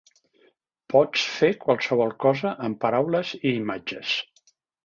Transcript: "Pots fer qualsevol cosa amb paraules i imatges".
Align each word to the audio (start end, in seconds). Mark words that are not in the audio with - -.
"Pots 0.93 1.25
fer 1.33 1.51
qualsevol 1.67 2.15
cosa 2.25 2.57
amb 2.69 2.81
paraules 2.87 3.37
i 3.41 3.55
imatges". 3.63 4.19